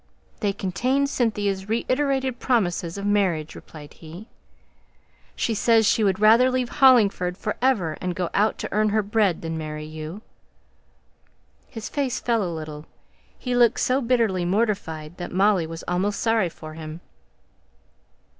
"They 0.39 0.51
contain 0.51 1.05
Cynthia's 1.05 1.69
reiterated 1.69 2.39
promises 2.39 2.97
of 2.97 3.05
marriage," 3.05 3.53
replied 3.53 3.93
he. 3.93 4.29
"She 5.35 5.53
says 5.53 5.85
she 5.85 6.03
would 6.03 6.19
rather 6.19 6.49
leave 6.49 6.69
Hollingford 6.69 7.37
for 7.37 7.55
ever, 7.61 7.99
and 8.01 8.15
go 8.15 8.31
out 8.33 8.57
to 8.57 8.71
earn 8.73 8.89
her 8.89 9.03
bread, 9.03 9.43
than 9.43 9.59
marry 9.59 9.85
you." 9.85 10.23
His 11.67 11.87
face 11.87 12.19
fell 12.19 12.41
a 12.41 12.49
little. 12.51 12.87
He 13.37 13.55
looked 13.55 13.79
so 13.79 14.01
bitterly 14.01 14.43
mortified, 14.43 15.17
that 15.17 15.31
Molly 15.31 15.67
was 15.67 15.83
almost 15.87 16.19
sorry 16.19 16.49
for 16.49 16.73
him. 16.73 17.01